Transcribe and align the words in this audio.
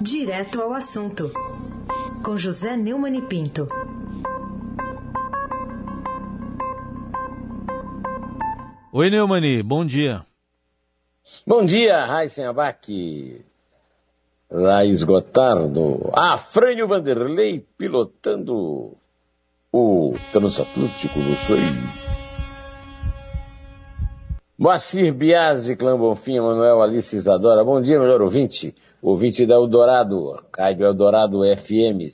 Direto 0.00 0.62
ao 0.62 0.72
assunto, 0.72 1.30
com 2.24 2.34
José 2.34 2.74
Neumann 2.74 3.18
e 3.18 3.20
Pinto. 3.20 3.68
Oi, 8.90 9.10
Neumani, 9.10 9.62
bom 9.62 9.84
dia. 9.84 10.24
Bom 11.46 11.66
dia, 11.66 12.02
Raíssen 12.06 12.46
Abac. 12.46 13.44
Laís 14.50 15.02
Gotardo. 15.02 16.10
Afrânio 16.14 16.88
Vanderlei 16.88 17.60
pilotando 17.76 18.96
o 19.70 20.14
Transatlântico 20.32 21.18
no 21.18 21.36
Sul. 21.36 22.09
Moacir 24.60 25.14
Biasi, 25.14 25.74
Clã 25.74 25.96
Bonfim, 25.96 26.38
Manuel 26.38 26.82
Alice 26.82 27.16
Isadora. 27.16 27.64
Bom 27.64 27.80
dia, 27.80 27.98
melhor 27.98 28.20
ouvinte. 28.20 28.74
Ouvinte 29.00 29.46
da 29.46 29.54
Eldorado, 29.54 30.38
Rádio 30.54 30.84
Eldorado 30.84 31.40
FM, 31.56 32.12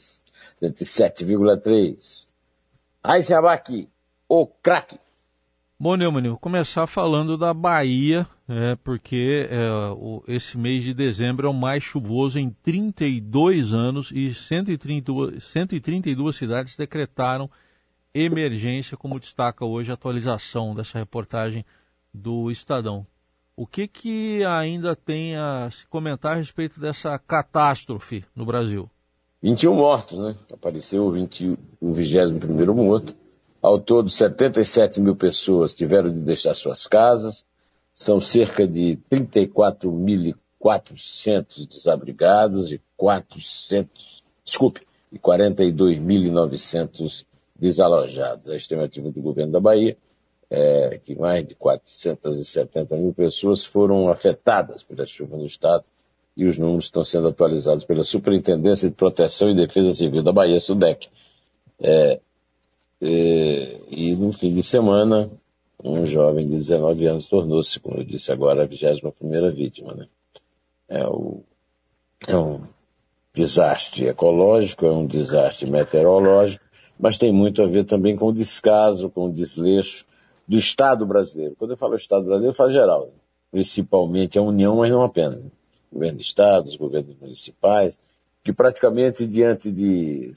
107,3. 0.63 2.29
Raíssa 3.05 3.37
Abac, 3.37 3.89
o 4.29 4.47
craque. 4.47 4.97
Bom, 5.77 5.97
Neumann, 5.97 6.29
vou 6.29 6.39
começar 6.39 6.87
falando 6.87 7.37
da 7.37 7.53
Bahia, 7.53 8.25
é, 8.49 8.77
porque 8.77 9.49
é, 9.51 9.69
o, 9.97 10.23
esse 10.29 10.57
mês 10.57 10.85
de 10.85 10.95
dezembro 10.95 11.49
é 11.49 11.51
o 11.51 11.53
mais 11.53 11.83
chuvoso 11.83 12.39
em 12.39 12.51
32 12.63 13.73
anos 13.73 14.13
e 14.15 14.33
132, 14.33 15.43
132 15.43 16.37
cidades 16.37 16.77
decretaram 16.77 17.51
emergência, 18.15 18.97
como 18.97 19.19
destaca 19.19 19.65
hoje 19.65 19.91
a 19.91 19.95
atualização 19.95 20.77
dessa 20.77 20.97
reportagem 20.97 21.67
do 22.17 22.51
Estadão. 22.51 23.07
O 23.57 23.67
que, 23.67 23.89
que 23.89 24.45
ainda 24.45 24.97
tem 24.97 25.37
a 25.37 25.71
se 25.71 25.87
comentar 25.87 26.33
a 26.33 26.37
respeito 26.37 26.81
dessa 26.81 27.19
catástrofe 27.19 28.25
no 28.35 28.45
Brasil? 28.45 28.91
21 29.43 29.75
mortos, 29.75 30.19
né? 30.19 30.37
Apareceu 30.53 31.05
o, 31.05 31.13
20, 31.13 31.59
o 31.81 31.93
21 31.93 32.75
morto. 32.75 33.15
Ao 33.63 33.81
todo, 33.81 34.11
77 34.11 35.01
mil 35.01 35.17
pessoas 35.17 35.75
tiveram 35.75 36.13
de 36.13 36.21
deixar 36.21 36.53
suas 36.55 36.87
casas. 36.87 37.43
São 37.93 38.21
cerca 38.21 38.69
de 38.69 38.99
34.400 39.11 41.67
desabrigados 41.67 42.71
e 42.71 42.79
400, 42.97 44.23
desculpe, 44.45 44.87
e 45.11 45.19
42.900 45.19 47.25
desalojados. 47.59 48.47
A 48.49 48.57
estimativa 48.57 49.11
do 49.11 49.23
governo 49.23 49.53
da 49.53 49.61
Bahia 49.61 49.97
é, 50.51 51.01
que 51.05 51.15
mais 51.15 51.47
de 51.47 51.55
470 51.55 52.97
mil 52.97 53.13
pessoas 53.13 53.65
foram 53.65 54.09
afetadas 54.09 54.83
pela 54.83 55.07
chuva 55.07 55.37
no 55.37 55.47
estado 55.47 55.85
e 56.37 56.45
os 56.45 56.59
números 56.59 56.85
estão 56.85 57.03
sendo 57.03 57.29
atualizados 57.29 57.85
pela 57.85 58.05
Superintendência 58.05 58.89
de 58.89 58.95
Proteção 58.95 59.51
e 59.51 59.55
Defesa 59.55 59.95
Civil 59.95 60.23
da 60.23 60.33
Bahia, 60.33 60.61
SUDEC. 60.61 61.09
É, 61.81 62.21
é, 63.01 63.81
e 63.91 64.15
no 64.17 64.33
fim 64.33 64.53
de 64.53 64.63
semana, 64.63 65.31
um 65.83 66.05
jovem 66.05 66.45
de 66.45 66.53
19 66.53 67.07
anos 67.07 67.29
tornou-se, 67.29 67.81
como 67.81 67.99
eu 67.99 68.05
disse 68.05 68.31
agora, 68.33 68.63
a 68.63 68.67
21 68.67 69.51
vítima. 69.51 69.95
Né? 69.95 70.07
É, 70.89 71.07
o, 71.07 71.43
é 72.29 72.37
um 72.37 72.63
desastre 73.33 74.07
ecológico, 74.07 74.87
é 74.87 74.93
um 74.93 75.07
desastre 75.07 75.71
meteorológico, 75.71 76.65
mas 76.99 77.19
tem 77.19 77.33
muito 77.33 77.63
a 77.63 77.67
ver 77.67 77.85
também 77.85 78.15
com 78.15 78.27
o 78.27 78.33
descaso, 78.33 79.09
com 79.09 79.27
o 79.27 79.33
desleixo 79.33 80.05
do 80.47 80.57
Estado 80.57 81.05
brasileiro. 81.07 81.57
Quando 81.57 81.73
eu 81.73 81.77
falo 81.77 81.95
Estado 81.95 82.25
brasileiro, 82.25 82.53
eu 82.53 82.57
falo 82.57 82.71
geral, 82.71 83.11
principalmente 83.51 84.39
a 84.39 84.43
União, 84.43 84.77
mas 84.77 84.91
não 84.91 85.03
apenas. 85.03 85.43
Governo 85.93 86.19
de 86.19 86.25
Estados, 86.25 86.77
governos 86.77 87.17
municipais, 87.19 87.99
que 88.45 88.53
praticamente 88.53 89.27
diante 89.27 89.73
de 89.73 90.31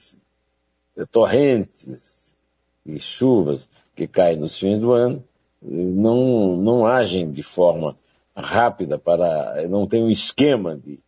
torrentes 1.11 2.37
e 2.85 2.99
chuvas 2.99 3.69
que 3.95 4.07
caem 4.07 4.37
nos 4.37 4.57
fins 4.57 4.79
do 4.79 4.91
ano, 4.91 5.23
não, 5.61 6.55
não 6.55 6.85
agem 6.87 7.29
de 7.29 7.43
forma 7.43 7.97
rápida 8.35 8.97
para, 8.97 9.67
não 9.67 9.85
tem 9.85 10.03
um 10.03 10.09
esquema 10.09 10.77
de 10.77 10.99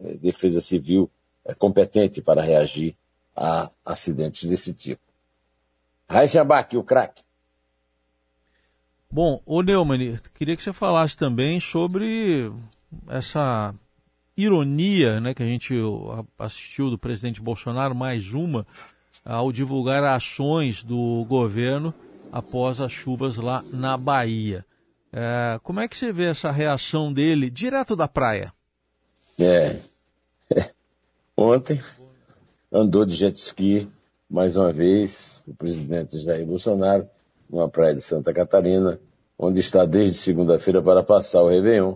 eh, 0.00 0.14
defesa 0.14 0.60
civil 0.60 1.10
eh, 1.44 1.54
competente 1.54 2.22
para 2.22 2.42
reagir 2.42 2.96
a 3.36 3.70
acidentes 3.84 4.48
desse 4.48 4.72
tipo. 4.72 5.02
Raíssa 6.08 6.40
Abac, 6.40 6.76
o 6.76 6.82
craque. 6.82 7.22
Bom, 9.10 9.40
o 9.46 9.62
Neumann, 9.62 10.18
queria 10.34 10.54
que 10.54 10.62
você 10.62 10.72
falasse 10.72 11.16
também 11.16 11.60
sobre 11.60 12.52
essa 13.08 13.74
ironia 14.36 15.18
né, 15.18 15.32
que 15.32 15.42
a 15.42 15.46
gente 15.46 15.74
assistiu 16.38 16.90
do 16.90 16.98
presidente 16.98 17.40
Bolsonaro, 17.40 17.94
mais 17.94 18.34
uma, 18.34 18.66
ao 19.24 19.50
divulgar 19.50 20.04
ações 20.04 20.84
do 20.84 21.24
governo 21.26 21.92
após 22.30 22.82
as 22.82 22.92
chuvas 22.92 23.36
lá 23.36 23.64
na 23.72 23.96
Bahia. 23.96 24.64
É, 25.10 25.58
como 25.62 25.80
é 25.80 25.88
que 25.88 25.96
você 25.96 26.12
vê 26.12 26.26
essa 26.26 26.50
reação 26.50 27.10
dele 27.10 27.48
direto 27.48 27.96
da 27.96 28.06
praia? 28.06 28.52
É. 29.40 29.80
Ontem 31.34 31.80
andou 32.70 33.06
de 33.06 33.14
jet 33.14 33.36
ski 33.36 33.88
mais 34.28 34.54
uma 34.54 34.70
vez 34.70 35.42
o 35.46 35.54
presidente 35.54 36.18
Jair 36.20 36.44
Bolsonaro 36.44 37.08
numa 37.48 37.68
praia 37.68 37.94
de 37.94 38.00
Santa 38.00 38.32
Catarina, 38.32 39.00
onde 39.38 39.60
está 39.60 39.84
desde 39.84 40.16
segunda-feira 40.16 40.82
para 40.82 41.02
passar 41.02 41.42
o 41.42 41.48
Réveillon, 41.48 41.94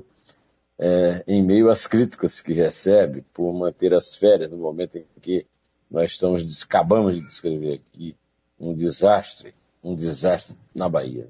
é, 0.79 1.23
em 1.27 1.43
meio 1.43 1.71
às 1.71 1.87
críticas 1.87 2.41
que 2.41 2.53
recebe 2.53 3.23
por 3.33 3.53
manter 3.53 3.93
as 3.95 4.17
férias 4.17 4.51
no 4.51 4.57
momento 4.57 4.97
em 4.97 5.05
que 5.21 5.47
nós 5.91 6.13
estamos, 6.13 6.63
acabamos 6.63 7.15
de 7.15 7.21
descrever 7.21 7.75
aqui 7.75 8.17
um 8.59 8.73
desastre, 8.73 9.55
um 9.83 9.95
desastre 9.95 10.57
na 10.75 10.89
Bahia. 10.89 11.29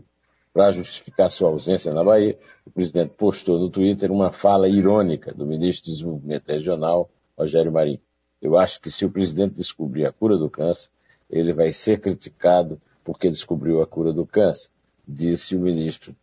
Para 0.53 0.71
justificar 0.71 1.31
sua 1.31 1.49
ausência 1.49 1.93
na 1.93 2.04
Bahia, 2.04 2.39
o 2.65 2.71
presidente 2.71 3.15
postou 3.16 3.59
no 3.59 3.71
Twitter 3.71 4.12
uma 4.12 4.31
fala 4.31 4.69
irônica 4.69 5.33
do 5.34 5.47
ministro 5.47 5.91
do 5.91 5.94
Desenvolvimento 5.94 6.49
Regional, 6.49 7.10
Rogério 7.37 7.72
Marinho. 7.72 8.00
Eu 8.41 8.59
acho 8.59 8.81
que 8.81 8.91
se 8.91 9.04
o 9.04 9.10
presidente 9.10 9.54
descobrir 9.54 10.04
a 10.04 10.12
cura 10.12 10.37
do 10.37 10.50
câncer, 10.50 10.91
ele 11.31 11.53
vai 11.53 11.72
ser 11.72 12.00
criticado 12.00 12.81
porque 13.04 13.28
descobriu 13.28 13.82
a 13.82 13.86
cura 13.86 14.12
do 14.12 14.26
câncer, 14.26 14.70
disse 15.06 15.56
o 15.56 15.60
ministro 15.60 16.14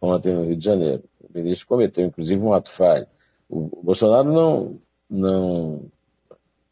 ontem 0.00 0.34
no 0.34 0.44
Rio 0.44 0.56
de 0.56 0.64
Janeiro. 0.64 1.04
O 1.20 1.32
ministro 1.32 1.66
cometeu, 1.66 2.04
inclusive, 2.04 2.40
um 2.40 2.52
ato 2.52 2.70
falho. 2.70 3.06
O 3.48 3.82
Bolsonaro 3.82 4.32
não, 4.32 4.80
não 5.08 5.90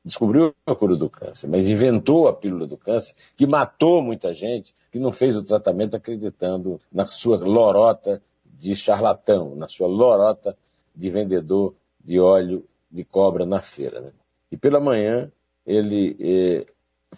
descobriu 0.04 0.54
a 0.66 0.74
cura 0.74 0.96
do 0.96 1.08
câncer, 1.08 1.48
mas 1.48 1.68
inventou 1.68 2.28
a 2.28 2.32
pílula 2.32 2.66
do 2.66 2.76
câncer, 2.76 3.14
que 3.36 3.46
matou 3.46 4.02
muita 4.02 4.32
gente, 4.32 4.74
que 4.92 4.98
não 4.98 5.10
fez 5.10 5.36
o 5.36 5.44
tratamento 5.44 5.96
acreditando 5.96 6.80
na 6.92 7.06
sua 7.06 7.38
lorota 7.38 8.22
de 8.44 8.76
charlatão, 8.76 9.54
na 9.54 9.68
sua 9.68 9.88
lorota 9.88 10.56
de 10.94 11.10
vendedor 11.10 11.74
de 12.02 12.20
óleo 12.20 12.64
de 12.90 13.04
cobra 13.04 13.46
na 13.46 13.60
feira. 13.60 14.00
Né? 14.00 14.12
E 14.52 14.56
pela 14.56 14.78
manhã 14.78 15.32
ele 15.66 16.16
eh, 16.20 16.66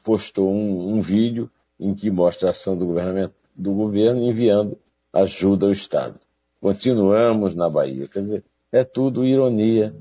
postou 0.02 0.50
um, 0.50 0.94
um 0.94 1.00
vídeo 1.00 1.50
em 1.78 1.94
que 1.94 2.10
mostra 2.10 2.48
a 2.48 2.50
ação 2.50 2.76
do, 2.76 2.86
do 3.54 3.72
governo 3.74 4.22
enviando 4.22 4.78
ajuda 5.12 5.66
ao 5.66 5.72
Estado. 5.72 6.18
Continuamos 6.60 7.54
na 7.54 7.68
Bahia. 7.68 8.08
Quer 8.08 8.20
dizer, 8.20 8.44
é 8.72 8.84
tudo 8.84 9.24
ironia. 9.24 9.94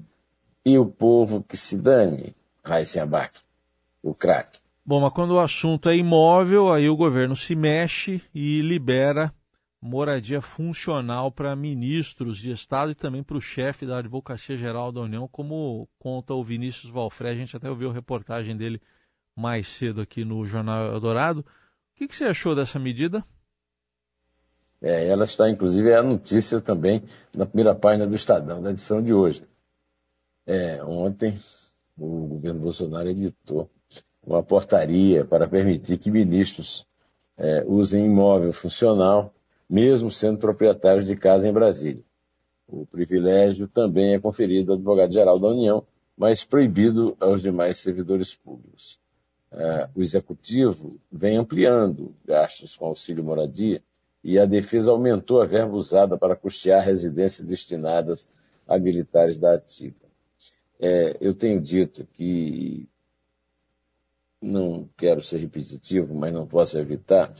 E 0.66 0.78
o 0.80 0.85
povo 0.85 1.44
que 1.44 1.56
se 1.56 1.78
dane, 1.78 2.35
Raíssen 2.64 3.03
Abac, 3.03 3.40
o 4.02 4.16
craque. 4.16 4.59
Bom, 4.84 5.02
mas 5.02 5.14
quando 5.14 5.31
o 5.31 5.40
assunto 5.40 5.90
é 5.90 5.96
imóvel, 5.96 6.72
aí 6.72 6.90
o 6.90 6.96
governo 6.96 7.35
se 7.35 7.56
mexe 7.56 8.22
e 8.34 8.62
libera 8.62 9.34
moradia 9.85 10.41
funcional 10.41 11.31
para 11.31 11.56
ministros 11.56 12.40
de 12.40 12.52
Estado 12.52 12.91
e 12.91 12.96
também 12.96 13.24
para 13.24 13.38
o 13.38 13.41
chefe 13.41 13.85
da 13.85 14.00
Advocacia 14.00 14.58
Geral 14.58 14.91
da 14.91 15.02
União, 15.02 15.28
como 15.28 15.88
conta 15.99 16.34
o 16.34 16.44
Vinícius 16.44 16.91
Valfré. 16.91 17.29
A 17.29 17.35
gente 17.35 17.55
até 17.55 17.70
ouviu 17.70 17.91
a 17.91 17.94
reportagem 17.94 18.58
dele 18.58 18.82
mais 19.35 19.67
cedo 19.67 20.02
aqui 20.02 20.26
no 20.26 20.44
Jornal 20.46 20.88
Eldorado. 20.88 21.46
O 21.96 21.97
que, 21.97 22.09
que 22.09 22.16
você 22.18 22.26
achou 22.26 22.53
dessa 22.53 22.78
medida? 22.78 23.24
É, 24.82 25.08
ela 25.08 25.24
está, 25.24 25.50
inclusive, 25.50 25.92
é 25.92 25.96
a 25.96 26.03
notícia 26.03 26.59
também 26.59 27.02
na 27.34 27.46
primeira 27.46 27.74
página 27.74 28.06
do 28.06 28.14
Estadão, 28.14 28.62
da 28.62 28.72
edição 28.72 29.02
de 29.02 29.14
hoje. 29.14 29.47
É, 30.46 30.84
ontem, 30.84 31.40
o 31.97 32.28
governo 32.28 32.59
Bolsonaro 32.59 33.08
editou 33.08 33.70
uma 34.22 34.44
portaria 34.44 35.24
para 35.24 35.47
permitir 35.47 35.97
que 35.97 36.12
ministros 36.12 36.86
é, 37.38 37.64
usem 37.66 38.06
imóvel 38.06 38.52
funcional, 38.52 39.34
mesmo 39.70 40.12
sendo 40.12 40.38
proprietários 40.38 41.06
de 41.06 41.16
casa 41.16 41.47
em 41.47 41.53
Brasília. 41.53 42.03
O 42.68 42.86
privilégio 42.86 43.70
também 43.70 44.16
é 44.16 44.20
conferido 44.20 44.74
ao 44.74 44.78
advogado-geral 44.78 45.40
da 45.40 45.47
União, 45.47 45.88
mas 46.18 46.44
proibido 46.44 47.16
aos 47.22 47.42
demais 47.42 47.78
servidores 47.78 48.36
públicos 48.36 49.00
uh, 49.55 49.90
o 49.96 50.03
executivo 50.03 50.99
vem 51.11 51.37
ampliando 51.37 52.13
gastos 52.25 52.75
com 52.75 52.85
auxílio 52.85 53.23
moradia 53.23 53.81
e 54.23 54.37
a 54.37 54.46
defesa 54.46 54.91
aumentou 54.91 55.41
a 55.41 55.46
verba 55.46 55.75
usada 55.75 56.17
para 56.17 56.35
custear 56.35 56.84
residências 56.84 57.47
destinadas 57.47 58.28
a 58.67 58.78
militares 58.78 59.37
da 59.37 59.55
ativa. 59.55 59.96
é, 60.79 61.16
eu 61.22 61.34
tenho 61.34 61.61
dito 61.61 62.05
que 62.13 62.90
não 64.41 64.87
quero 64.97 65.22
ser 65.22 65.37
repetitivo, 65.37 66.13
mas 66.13 66.34
não 66.34 66.46
posso 66.46 66.78
evitar 66.78 67.34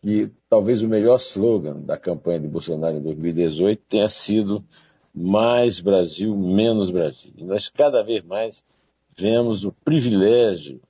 que 0.00 0.30
talvez 0.48 0.82
o 0.82 0.88
melhor 0.88 1.16
slogan 1.16 1.80
da 1.80 1.98
campanha 1.98 2.40
de 2.40 2.48
Bolsonaro 2.48 2.96
em 2.96 3.02
2018 3.02 3.82
tenha 3.88 4.08
sido 4.08 4.64
mais 5.12 5.80
Brasil, 5.80 6.36
menos 6.36 6.90
Brasil. 6.90 7.32
E 7.36 7.44
nós 7.44 7.68
cada 7.68 8.02
vez 8.02 8.22
mais 8.24 8.64
vemos 9.16 9.64
o 9.64 9.72
privilégio, 9.72 10.80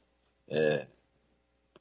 é, 0.48 0.86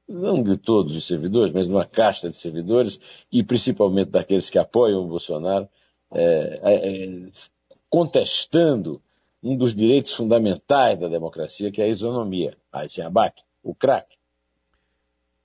não 0.07 0.43
de 0.43 0.57
todos 0.57 0.95
os 0.95 1.05
servidores, 1.05 1.51
mas 1.51 1.67
de 1.67 1.73
uma 1.73 1.85
casta 1.85 2.29
de 2.29 2.35
servidores, 2.35 2.99
e 3.31 3.43
principalmente 3.43 4.11
daqueles 4.11 4.49
que 4.49 4.59
apoiam 4.59 5.03
o 5.03 5.07
Bolsonaro, 5.07 5.67
é, 6.11 6.59
é, 6.63 7.05
é 7.05 7.29
contestando 7.89 9.01
um 9.41 9.55
dos 9.55 9.75
direitos 9.75 10.13
fundamentais 10.13 10.99
da 10.99 11.07
democracia, 11.07 11.71
que 11.71 11.81
é 11.81 11.85
a 11.85 11.89
isonomia, 11.89 12.57
a 12.71 12.83
Abac, 13.05 13.41
o 13.63 13.73
crack. 13.73 14.15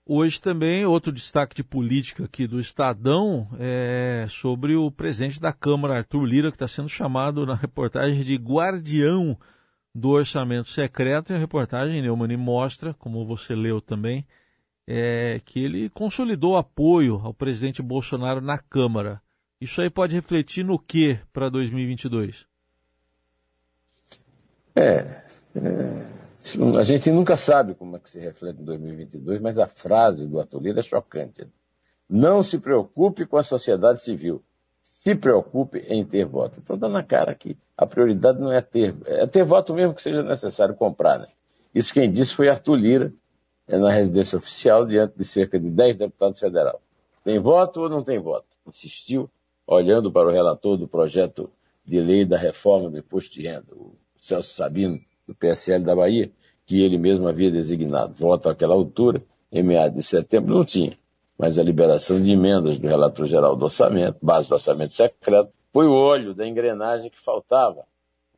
Hoje 0.07 0.41
também, 0.41 0.85
outro 0.85 1.13
destaque 1.13 1.55
de 1.55 1.63
política 1.63 2.25
aqui 2.25 2.47
do 2.47 2.59
Estadão 2.59 3.47
é 3.59 4.27
sobre 4.29 4.75
o 4.75 4.91
presidente 4.91 5.41
da 5.41 5.53
Câmara, 5.53 5.99
Arthur 5.99 6.25
Lira, 6.25 6.51
que 6.51 6.57
está 6.57 6.67
sendo 6.67 6.89
chamado 6.89 7.47
na 7.47 7.55
reportagem 7.55 8.25
de 8.25 8.35
guardião 8.35 9.39
do 9.95 10.11
orçamento 10.11 10.69
secreto. 10.69 11.33
E 11.33 11.37
a 11.37 11.39
reportagem, 11.39 12.03
Neumann, 12.03 12.37
mostra, 12.37 12.95
como 12.95 13.27
você 13.27 13.55
leu 13.55 13.81
também, 13.81 14.27
é, 14.87 15.41
que 15.45 15.65
ele 15.65 15.89
consolidou 15.91 16.57
apoio 16.57 17.21
ao 17.23 17.35
presidente 17.35 17.83
Bolsonaro 17.83 18.41
na 18.41 18.59
Câmara. 18.59 19.21
Isso 19.61 19.81
aí 19.81 19.91
pode 19.91 20.15
refletir 20.15 20.65
no 20.65 20.79
que 20.79 21.19
para 21.33 21.49
2022? 21.49 22.47
É, 24.75 25.23
é 25.57 26.21
a 26.79 26.83
gente 26.83 27.11
nunca 27.11 27.37
sabe 27.37 27.75
como 27.75 27.97
é 27.97 27.99
que 28.01 28.09
se 28.09 28.19
reflete 28.19 28.61
em 28.63 28.65
2022, 28.65 29.41
mas 29.41 29.59
a 29.59 29.67
frase 29.67 30.27
do 30.27 30.41
Atolino 30.41 30.79
é 30.79 30.83
chocante. 30.83 31.47
Não 32.09 32.43
se 32.43 32.59
preocupe 32.59 33.27
com 33.27 33.37
a 33.37 33.43
sociedade 33.43 34.03
civil, 34.03 34.43
se 35.01 35.15
preocupe 35.15 35.79
em 35.89 36.05
ter 36.05 36.27
voto. 36.27 36.61
Então 36.63 36.77
está 36.77 36.87
na 36.87 37.03
cara 37.03 37.35
que 37.35 37.57
a 37.75 37.87
prioridade 37.87 38.39
não 38.39 38.53
é 38.53 38.61
ter, 38.61 38.95
é 39.07 39.27
ter 39.27 39.45
voto 39.45 39.73
mesmo 39.73 39.95
que 39.95 40.03
seja 40.03 40.23
necessário 40.23 40.75
comprar. 40.75 41.19
Né? 41.19 41.27
Isso 41.75 41.95
quem 41.95 42.11
disse 42.11 42.35
foi 42.35 42.51
Arthur 42.51 42.75
Lira, 42.77 43.13
é 43.67 43.79
na 43.79 43.91
residência 43.91 44.37
oficial, 44.37 44.85
diante 44.85 45.17
de 45.17 45.25
cerca 45.25 45.59
de 45.59 45.71
10 45.71 45.97
deputados 45.97 46.39
federais. 46.39 46.77
Tem 47.25 47.39
voto 47.39 47.81
ou 47.81 47.89
não 47.89 48.03
tem 48.03 48.19
voto? 48.19 48.45
Insistiu, 48.69 49.31
olhando 49.67 50.13
para 50.13 50.29
o 50.29 50.31
relator 50.31 50.77
do 50.77 50.87
projeto 50.87 51.51
de 51.83 51.99
lei 51.99 52.27
da 52.27 52.37
reforma 52.37 52.91
do 52.91 52.99
imposto 52.99 53.37
de 53.37 53.49
renda, 53.49 53.73
o 53.73 53.95
Celso 54.19 54.53
Sabino, 54.55 54.99
do 55.27 55.35
PSL 55.35 55.83
da 55.83 55.97
Bahia, 55.97 56.31
que 56.67 56.83
ele 56.83 56.99
mesmo 56.99 57.27
havia 57.27 57.51
designado. 57.51 58.13
Voto 58.13 58.51
àquela 58.51 58.75
altura, 58.75 59.23
em 59.51 59.63
meados 59.63 59.97
de 59.97 60.03
setembro, 60.03 60.55
não 60.55 60.65
tinha. 60.65 60.93
Mas 61.41 61.59
a 61.59 61.63
liberação 61.63 62.23
de 62.23 62.33
emendas 62.33 62.77
do 62.77 62.87
relator 62.87 63.25
geral 63.25 63.57
do 63.57 63.65
orçamento, 63.65 64.19
base 64.21 64.47
do 64.47 64.53
orçamento 64.53 64.93
secreto, 64.93 65.51
foi 65.73 65.87
o 65.87 65.95
olho 65.95 66.35
da 66.35 66.47
engrenagem 66.47 67.11
que 67.11 67.19
faltava 67.19 67.87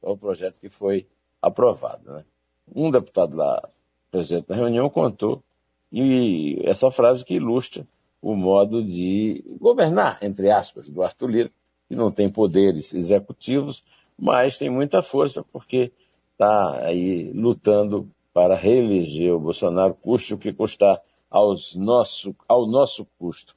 ao 0.01 0.17
projeto 0.17 0.55
que 0.61 0.69
foi 0.69 1.05
aprovado. 1.41 2.13
Né? 2.13 2.25
Um 2.73 2.93
deputado 2.93 3.37
lá, 3.37 3.61
presente 4.09 4.49
na 4.49 4.55
reunião, 4.55 4.89
contou 4.89 5.43
e 5.91 6.63
essa 6.63 6.93
frase 6.93 7.25
que 7.25 7.35
ilustra 7.35 7.85
o 8.23 8.37
modo 8.37 8.85
de 8.85 9.45
governar, 9.61 10.21
entre 10.23 10.49
aspas, 10.53 10.89
do 10.89 11.03
Arthur 11.03 11.29
Lira, 11.29 11.51
que 11.89 11.97
não 11.97 12.13
tem 12.13 12.29
poderes 12.29 12.95
executivos, 12.95 13.83
mas 14.17 14.59
tem 14.59 14.71
muita 14.71 15.03
força 15.03 15.45
porque 15.53 15.91
está 16.35 16.87
aí 16.87 17.33
lutando 17.33 18.09
para 18.33 18.55
reeleger 18.55 19.35
o 19.35 19.41
Bolsonaro, 19.41 19.93
custe 19.93 20.35
o 20.35 20.39
que 20.39 20.53
custar 20.53 21.01
aos 21.33 21.75
nosso, 21.75 22.37
ao 22.47 22.67
nosso 22.67 23.07
custo, 23.19 23.57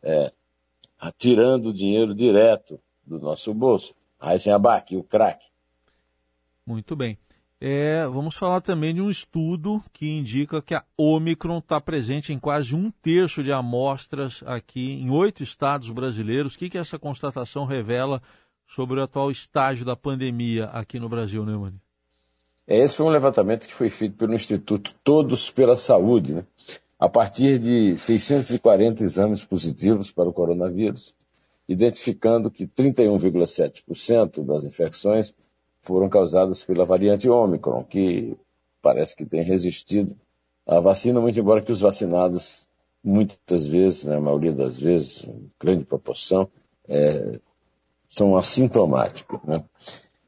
é, 0.00 0.32
tirando 1.18 1.74
dinheiro 1.74 2.14
direto 2.14 2.80
do 3.04 3.18
nosso 3.18 3.52
bolso. 3.52 3.94
Aysen 4.20 4.52
Abac, 4.52 4.96
o 4.96 5.02
craque. 5.02 5.46
Muito 6.64 6.94
bem. 6.94 7.18
É, 7.60 8.06
vamos 8.06 8.36
falar 8.36 8.60
também 8.60 8.94
de 8.94 9.00
um 9.00 9.10
estudo 9.10 9.82
que 9.92 10.06
indica 10.06 10.62
que 10.62 10.74
a 10.74 10.84
Omicron 10.96 11.58
está 11.58 11.80
presente 11.80 12.32
em 12.32 12.38
quase 12.38 12.74
um 12.74 12.90
terço 12.90 13.42
de 13.42 13.50
amostras 13.50 14.42
aqui 14.46 14.92
em 14.92 15.10
oito 15.10 15.42
estados 15.42 15.90
brasileiros. 15.90 16.54
O 16.54 16.58
que, 16.58 16.70
que 16.70 16.78
essa 16.78 16.98
constatação 16.98 17.64
revela 17.64 18.22
sobre 18.68 19.00
o 19.00 19.02
atual 19.02 19.30
estágio 19.30 19.84
da 19.84 19.96
pandemia 19.96 20.66
aqui 20.66 21.00
no 21.00 21.08
Brasil, 21.08 21.44
Neumann? 21.44 21.80
Esse 22.68 22.96
foi 22.96 23.06
um 23.06 23.10
levantamento 23.10 23.66
que 23.66 23.72
foi 23.72 23.88
feito 23.88 24.16
pelo 24.16 24.34
Instituto 24.34 24.94
Todos 25.02 25.50
pela 25.50 25.76
Saúde, 25.76 26.34
né? 26.34 26.44
A 26.98 27.08
partir 27.08 27.58
de 27.58 27.96
640 27.96 29.04
exames 29.04 29.44
positivos 29.44 30.10
para 30.10 30.28
o 30.28 30.32
coronavírus, 30.32 31.14
identificando 31.68 32.50
que 32.50 32.66
31,7% 32.66 34.44
das 34.44 34.64
infecções 34.64 35.34
foram 35.80 36.08
causadas 36.08 36.64
pela 36.64 36.84
variante 36.84 37.28
Ômicron, 37.28 37.84
que 37.84 38.36
parece 38.80 39.14
que 39.14 39.26
tem 39.26 39.42
resistido 39.42 40.16
à 40.66 40.80
vacina, 40.80 41.20
muito 41.20 41.38
embora 41.38 41.62
que 41.62 41.72
os 41.72 41.80
vacinados, 41.80 42.68
muitas 43.02 43.66
vezes, 43.66 44.04
na 44.04 44.14
né, 44.14 44.20
maioria 44.20 44.52
das 44.52 44.78
vezes, 44.78 45.24
em 45.24 45.50
grande 45.60 45.84
proporção, 45.84 46.48
é, 46.88 47.38
são 48.08 48.36
assintomáticos. 48.36 49.40
Né? 49.44 49.64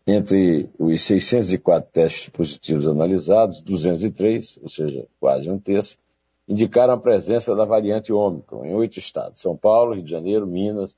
Entre 0.06 0.69
os 0.79 1.03
604 1.03 1.91
testes 1.93 2.29
positivos 2.29 2.87
analisados, 2.87 3.61
203, 3.62 4.59
ou 4.62 4.69
seja, 4.69 5.06
quase 5.20 5.50
um 5.50 5.59
terço, 5.59 5.97
indicaram 6.48 6.94
a 6.94 6.98
presença 6.98 7.54
da 7.54 7.66
variante 7.66 8.12
Ômicron 8.12 8.64
em 8.64 8.74
oito 8.74 8.98
estados: 8.98 9.40
São 9.40 9.56
Paulo, 9.56 9.94
Rio 9.94 10.02
de 10.02 10.10
Janeiro, 10.10 10.46
Minas, 10.46 10.96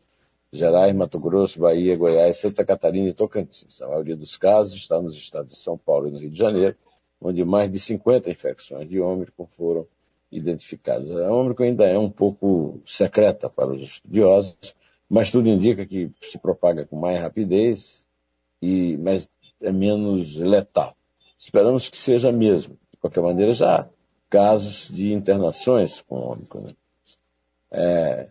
Gerais, 0.52 0.94
Mato 0.94 1.19
Grosso, 1.19 1.61
Bahia, 1.61 1.97
Goiás, 1.97 2.38
Santa 2.38 2.64
Catarina 2.64 3.08
e 3.08 3.12
Tocantins. 3.12 3.82
A 3.82 3.88
maioria 3.88 4.17
dos 4.17 4.37
casos 4.37 4.75
está 4.75 5.00
nos 5.00 5.14
estados 5.17 5.52
de 5.52 5.58
São 5.58 5.76
Paulo 5.76 6.08
e 6.08 6.12
no 6.12 6.19
Rio 6.19 6.31
de 6.31 6.38
Janeiro, 6.38 6.76
onde 7.20 7.44
mais 7.44 7.70
de 7.70 7.81
50 7.81 8.31
infecções 8.31 8.88
de 8.88 9.00
Ômicron 9.00 9.47
foram 9.47 9.87
identificadas. 10.31 11.11
A 11.11 11.32
Ômicron 11.32 11.67
ainda 11.67 11.85
é 11.85 11.99
um 11.99 12.11
pouco 12.11 12.81
secreta 12.85 13.50
para 13.50 13.73
os 13.73 13.82
estudiosos, 13.82 14.75
mas 15.08 15.32
tudo 15.32 15.49
indica 15.49 15.85
que 15.85 16.11
se 16.20 16.38
propaga 16.38 16.87
com 16.87 16.97
mais 16.97 17.20
rapidez, 17.20 18.06
e, 18.62 18.97
mas 18.99 19.29
é 19.61 19.73
menos 19.73 20.37
letal. 20.37 20.94
Esperamos 21.37 21.88
que 21.88 21.97
seja 21.97 22.30
mesmo. 22.30 22.76
De 22.92 22.99
qualquer 22.99 23.23
maneira, 23.23 23.52
já 23.52 23.88
casos 24.31 24.89
de 24.89 25.13
internações 25.13 26.01
com 26.01 26.17
Ômicron. 26.17 26.63
Né? 26.63 26.73
É, 27.73 28.29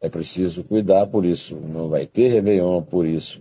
é 0.00 0.08
preciso 0.08 0.64
cuidar 0.64 1.06
por 1.06 1.24
isso. 1.24 1.56
Não 1.56 1.88
vai 1.88 2.06
ter 2.06 2.28
Réveillon 2.28 2.82
por 2.82 3.06
isso. 3.06 3.40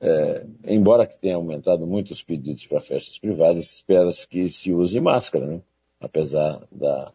É, 0.00 0.46
embora 0.64 1.06
que 1.06 1.16
tenha 1.16 1.36
aumentado 1.36 1.86
muito 1.86 2.10
os 2.10 2.22
pedidos 2.22 2.66
para 2.66 2.80
festas 2.80 3.18
privadas, 3.18 3.74
espera-se 3.74 4.26
que 4.26 4.48
se 4.48 4.72
use 4.72 4.98
máscara, 5.00 5.46
né? 5.46 5.60
apesar 6.00 6.62
da, 6.72 7.12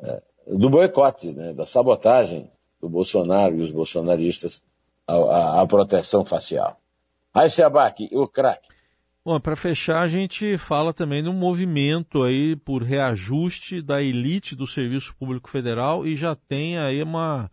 é, 0.00 0.22
do 0.46 0.68
boicote, 0.68 1.32
né? 1.32 1.52
da 1.52 1.64
sabotagem 1.64 2.50
do 2.80 2.88
Bolsonaro 2.88 3.56
e 3.56 3.60
os 3.62 3.70
bolsonaristas 3.70 4.60
à, 5.06 5.14
à, 5.14 5.62
à 5.62 5.66
proteção 5.66 6.24
facial. 6.24 6.78
Aí, 7.32 7.48
Seabac, 7.48 8.08
o 8.12 8.28
craque. 8.28 8.73
Bom, 9.26 9.40
para 9.40 9.56
fechar, 9.56 10.02
a 10.02 10.06
gente 10.06 10.58
fala 10.58 10.92
também 10.92 11.22
de 11.22 11.30
um 11.30 11.32
movimento 11.32 12.22
aí 12.22 12.54
por 12.54 12.82
reajuste 12.82 13.80
da 13.80 14.02
elite 14.02 14.54
do 14.54 14.66
Serviço 14.66 15.16
Público 15.16 15.48
Federal 15.48 16.06
e 16.06 16.14
já 16.14 16.36
tem 16.36 16.76
aí 16.78 17.02
uma 17.02 17.50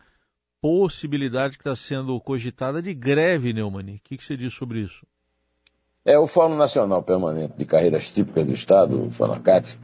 possibilidade 0.60 1.58
que 1.58 1.62
está 1.62 1.74
sendo 1.74 2.20
cogitada 2.20 2.82
de 2.82 2.94
greve, 2.94 3.54
Neumani. 3.54 3.96
O 3.96 4.02
que, 4.04 4.18
que 4.18 4.24
você 4.26 4.36
diz 4.36 4.54
sobre 4.54 4.82
isso? 4.82 5.08
É, 6.04 6.20
o 6.20 6.28
Fórum 6.28 6.58
Nacional 6.58 7.04
Permanente 7.04 7.54
de 7.56 7.64
Carreiras 7.64 8.12
Típicas 8.12 8.46
do 8.46 8.54
Estado, 8.54 9.06
o 9.06 9.10
FONACAT, 9.10 9.80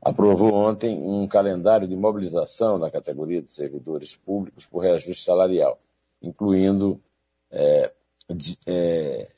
aprovou 0.00 0.54
ontem 0.54 0.96
um 0.96 1.26
calendário 1.26 1.88
de 1.88 1.96
mobilização 1.96 2.78
na 2.78 2.92
categoria 2.92 3.42
de 3.42 3.50
servidores 3.50 4.14
públicos 4.14 4.66
por 4.66 4.84
reajuste 4.84 5.24
salarial, 5.24 5.80
incluindo 6.22 7.00
é, 7.50 7.90
de, 8.30 8.56
é, 8.68 9.28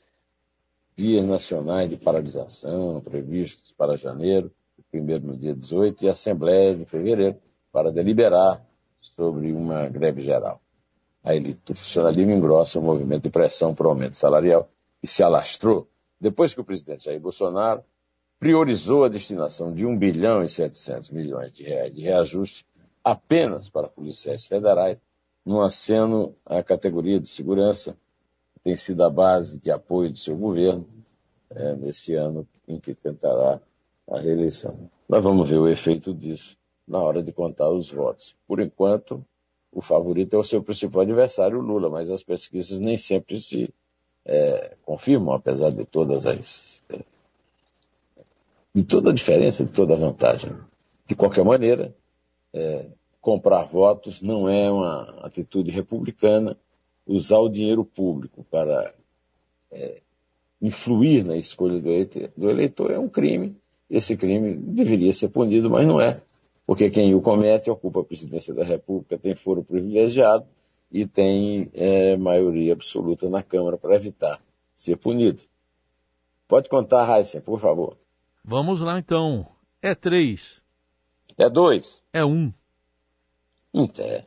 dias 0.97 1.23
nacionais 1.23 1.87
de 1.87 1.95
paralisação 1.95 2.99
previstos 3.01 3.71
para 3.71 3.95
janeiro, 3.95 4.51
primeiro 4.89 5.27
no 5.27 5.37
dia 5.37 5.53
18, 5.53 6.03
e 6.03 6.09
Assembleia 6.09 6.75
de 6.75 6.85
fevereiro, 6.85 7.37
para 7.71 7.91
deliberar 7.91 8.65
sobre 8.99 9.53
uma 9.53 9.87
greve 9.89 10.21
geral. 10.21 10.59
A 11.23 11.35
elite 11.35 11.61
do 11.67 11.75
funcionalismo 11.75 12.31
engrossa 12.31 12.79
o 12.79 12.81
movimento 12.81 13.23
de 13.23 13.29
pressão 13.29 13.75
por 13.75 13.85
aumento 13.85 14.17
salarial 14.17 14.69
que 14.99 15.07
se 15.07 15.21
alastrou 15.21 15.87
depois 16.19 16.55
que 16.55 16.61
o 16.61 16.63
presidente 16.63 17.05
Jair 17.05 17.19
Bolsonaro 17.19 17.83
priorizou 18.39 19.03
a 19.03 19.09
destinação 19.09 19.71
de 19.71 19.85
1 19.85 19.97
bilhão 19.99 20.43
e 20.43 20.49
700 20.49 21.11
milhões 21.11 21.51
de 21.51 21.63
reais 21.63 21.93
de 21.93 22.01
reajuste 22.01 22.65
apenas 23.03 23.69
para 23.69 23.87
policiais 23.87 24.45
federais, 24.47 24.99
no 25.45 25.61
aceno 25.61 26.35
à 26.43 26.63
categoria 26.63 27.19
de 27.19 27.27
segurança 27.27 27.95
tem 28.67 28.75
sido 28.75 29.01
a 29.05 29.09
base 29.09 29.61
de 29.61 29.71
apoio 29.71 30.11
do 30.11 30.17
seu 30.17 30.35
governo 30.35 30.85
é, 31.49 31.73
nesse 31.77 32.15
ano 32.15 32.45
em 32.67 32.77
que 32.77 32.93
tentará 32.93 33.61
a 34.11 34.19
reeleição. 34.19 34.89
Nós 35.07 35.23
vamos 35.23 35.49
ver 35.49 35.57
o 35.57 35.69
efeito 35.69 36.13
disso 36.13 36.57
na 36.85 36.99
hora 36.99 37.23
de 37.23 37.31
contar 37.31 37.69
os 37.69 37.89
votos. 37.89 38.35
Por 38.45 38.59
enquanto, 38.59 39.25
o 39.71 39.79
favorito 39.81 40.35
é 40.35 40.39
o 40.39 40.43
seu 40.43 40.61
principal 40.61 41.03
adversário, 41.03 41.61
Lula, 41.61 41.89
mas 41.89 42.11
as 42.11 42.21
pesquisas 42.21 42.77
nem 42.77 42.97
sempre 42.97 43.39
se 43.39 43.73
é, 44.25 44.75
confirmam, 44.83 45.33
apesar 45.33 45.71
de 45.71 45.85
todas 45.85 46.25
as. 46.25 46.83
É, 46.89 46.99
de 48.75 48.83
toda 48.83 49.11
a 49.11 49.13
diferença, 49.13 49.63
de 49.63 49.71
toda 49.71 49.93
a 49.93 49.97
vantagem. 49.97 50.53
De 51.05 51.15
qualquer 51.15 51.45
maneira, 51.45 51.95
é, 52.53 52.87
comprar 53.21 53.63
votos 53.63 54.21
não 54.21 54.49
é 54.49 54.69
uma 54.69 55.21
atitude 55.25 55.71
republicana. 55.71 56.57
Usar 57.07 57.39
o 57.39 57.49
dinheiro 57.49 57.85
público 57.85 58.45
para 58.51 58.93
é, 59.71 60.01
influir 60.61 61.23
na 61.25 61.37
escolha 61.37 61.79
do 61.79 62.49
eleitor 62.49 62.91
é 62.91 62.99
um 62.99 63.07
crime. 63.07 63.55
Esse 63.89 64.17
crime 64.17 64.55
deveria 64.57 65.13
ser 65.13 65.29
punido, 65.29 65.69
mas 65.69 65.87
não 65.87 66.01
é 66.01 66.21
porque 66.67 66.89
quem 66.89 67.15
o 67.15 67.21
comete 67.21 67.71
ocupa 67.71 68.01
a 68.01 68.03
presidência 68.03 68.53
da 68.53 68.65
República, 68.65 69.17
tem 69.17 69.33
foro 69.33 69.63
privilegiado 69.63 70.45
e 70.91 71.07
tem 71.07 71.71
é, 71.73 72.17
maioria 72.17 72.73
absoluta 72.73 73.29
na 73.29 73.41
Câmara 73.41 73.77
para 73.77 73.95
evitar 73.95 74.41
ser 74.75 74.97
punido. 74.97 75.41
Pode 76.45 76.67
contar, 76.67 77.17
Heisen, 77.17 77.39
por 77.39 77.57
favor. 77.57 77.97
Vamos 78.43 78.81
lá 78.81 78.99
então. 78.99 79.47
É 79.81 79.95
três. 79.95 80.61
É 81.37 81.49
dois. 81.49 82.03
É 82.11 82.25
um. 82.25 82.51
Então, 83.73 84.05
é. 84.05 84.25